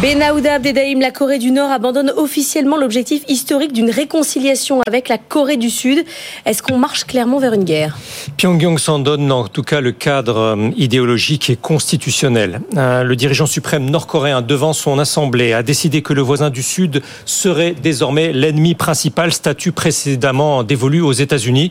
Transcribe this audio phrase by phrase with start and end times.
[0.00, 5.56] Benahouda Abdedaïm, la Corée du Nord abandonne officiellement l'objectif historique d'une réconciliation avec la Corée
[5.56, 6.04] du Sud.
[6.46, 7.98] Est-ce qu'on marche clairement vers une guerre?
[8.36, 12.62] Pyongyang s'en donne en tout cas le cadre euh, idéologique et constitutionnel.
[12.76, 17.02] Euh, le dirigeant suprême nord-coréen devant son assemblée a décidé que le voisin du Sud
[17.26, 21.70] serait désormais l'ennemi principal, statut précédemment dévolu aux États-Unis.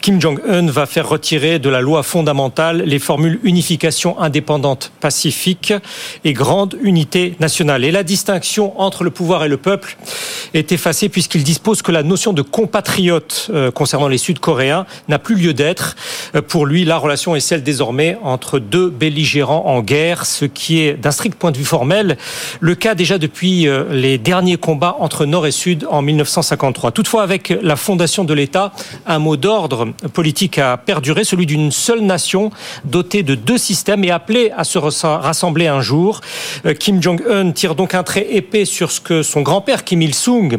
[0.00, 5.74] Kim Jong-un va faire retirer de la loi fondamentale les formules unification indépendante pacifique
[6.24, 9.96] et grande unité nationale et la distinction entre le pouvoir et le peuple
[10.52, 15.36] est effacée puisqu'il dispose que la notion de compatriote euh, concernant les Sud-Coréens n'a plus
[15.36, 15.96] lieu d'être.
[16.34, 20.80] Euh, pour lui, la relation est celle désormais entre deux belligérants en guerre, ce qui
[20.80, 22.18] est d'un strict point de vue formel
[22.60, 26.92] le cas déjà depuis euh, les derniers combats entre Nord et Sud en 1953.
[26.92, 28.72] Toutefois, avec la fondation de l'État,
[29.06, 32.50] un mot d'ordre politique a perduré, celui d'une seule nation
[32.84, 36.20] dotée de deux systèmes et appelée à se rassembler un jour.
[36.78, 40.58] Kim Jong-un tire donc un trait épais sur ce que son grand-père Kim Il-sung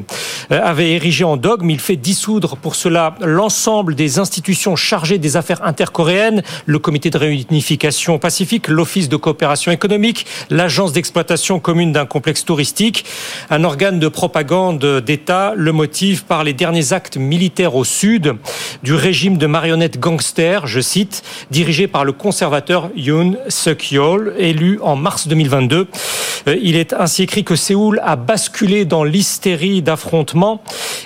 [0.52, 1.70] euh, avait érigé en dogme.
[1.70, 7.18] Il fait dissoudre pour cela l'ensemble des institutions chargées des affaires intercoréennes, le comité de
[7.18, 13.06] réunification pacifique, l'office de coopération économique, l'agence d'exploitation commune d'un complexe touristique,
[13.50, 18.36] un organe de propagande d'État, le motif par les derniers actes militaires au sud
[18.84, 24.96] du régime de marionnettes gangsters, je cite, dirigé par le conservateur Yoon Suk-yeol, élu en
[24.96, 25.88] mars 2022.
[26.48, 30.62] Euh, il est ainsi écrit que Séoul a basculé dans l'hystérie d'affrontement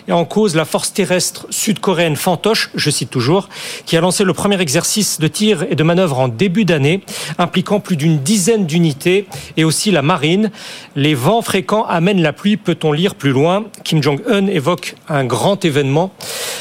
[0.07, 3.47] et en cause la force terrestre sud-coréenne Fantoche, je cite toujours,
[3.85, 7.01] qui a lancé le premier exercice de tir et de manœuvre en début d'année,
[7.37, 10.49] impliquant plus d'une dizaine d'unités et aussi la marine.
[10.95, 13.65] Les vents fréquents amènent la pluie, peut-on lire plus loin.
[13.83, 16.11] Kim Jong-un évoque un grand événement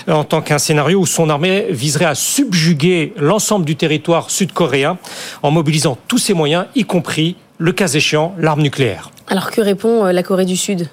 [0.08, 4.98] en tant qu'un scénario où son armée viserait à subjuguer l'ensemble du territoire sud-coréen
[5.42, 9.10] en mobilisant tous ses moyens, y compris le cas échéant, l'arme nucléaire.
[9.32, 10.88] Alors que répond euh, la Corée du Sud?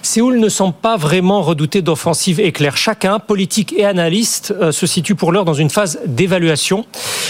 [0.00, 2.76] Séoul ne semble pas vraiment redouter d'offensive éclair.
[2.76, 6.86] Chacun, politique et analyste, euh, se situe pour l'heure dans une phase d'évaluation.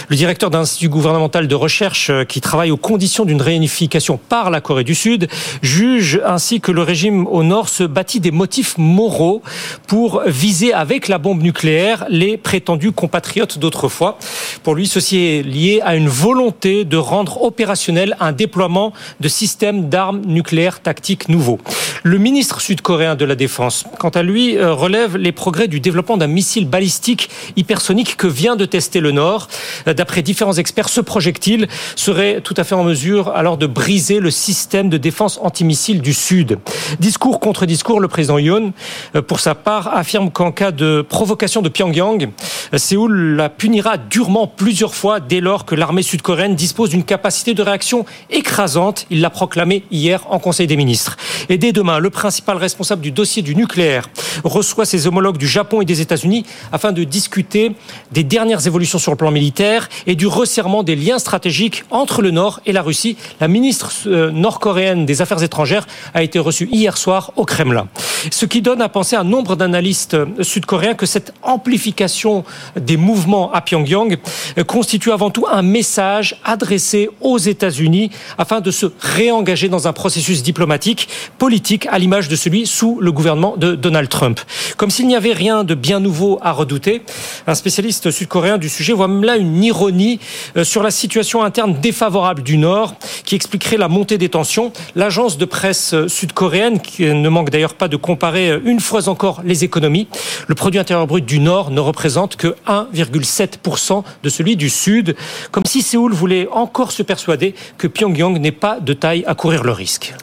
[0.08, 4.50] Le directeur d'un institut gouvernemental de recherche euh, qui travaille aux conditions d'une réunification par
[4.50, 5.28] la Corée du Sud
[5.62, 9.40] juge ainsi que le régime au nord se bâtit des motifs moraux
[9.86, 14.18] pour viser avec la bombe nucléaire les prétendus compatriotes d'autrefois.
[14.62, 19.88] Pour lui, ceci est lié à une volonté de rendre opérationnel un déploiement de systèmes
[19.88, 20.49] d'armes nucléaires
[20.82, 21.58] tactique nouveau.
[22.02, 26.16] Le ministre sud-coréen de la Défense, quant à lui, euh, relève les progrès du développement
[26.16, 29.48] d'un missile balistique hypersonique que vient de tester le Nord.
[29.86, 34.18] Euh, d'après différents experts, ce projectile serait tout à fait en mesure alors de briser
[34.18, 36.58] le système de défense antimissile du Sud.
[37.00, 38.72] Discours contre discours, le président Yoon,
[39.14, 42.30] euh, pour sa part, affirme qu'en cas de provocation de Pyongyang,
[42.78, 47.62] Séoul la punira durement plusieurs fois dès lors que l'armée sud-coréenne dispose d'une capacité de
[47.62, 49.06] réaction écrasante.
[49.10, 51.18] Il l'a proclamé hier en Conseil des ministres.
[51.50, 54.08] Et dès demain, le principal responsable du dossier du nucléaire
[54.44, 57.72] reçoit ses homologues du Japon et des États-Unis afin de discuter
[58.12, 62.30] des dernières évolutions sur le plan militaire et du resserrement des liens stratégiques entre le
[62.30, 63.16] Nord et la Russie.
[63.40, 67.88] La ministre euh, nord-coréenne des Affaires étrangères a été reçue hier soir au Kremlin.
[68.30, 72.44] Ce qui donne à penser à nombre d'analystes euh, sud-coréens que cette amplification
[72.76, 74.18] des mouvements à Pyongyang
[74.56, 79.92] euh, constitue avant tout un message adressé aux États-Unis afin de se réengager dans un
[79.92, 81.08] processus diplomatique,
[81.40, 84.38] politique, à l'image de celui sous le gouvernement de Donald Trump.
[84.76, 87.00] Comme s'il n'y avait rien de bien nouveau à redouter,
[87.46, 90.20] un spécialiste sud-coréen du sujet voit même là une ironie
[90.58, 94.70] euh, sur la situation interne défavorable du Nord qui expliquerait la montée des tensions.
[94.94, 99.08] L'agence de presse euh, sud-coréenne, qui ne manque d'ailleurs pas de comparer euh, une fois
[99.08, 100.08] encore les économies,
[100.46, 105.16] le produit intérieur brut du Nord ne représente que 1,7% de celui du Sud,
[105.52, 109.64] comme si Séoul voulait encore se persuader que Pyongyang n'est pas de taille à courir
[109.64, 110.12] le risque.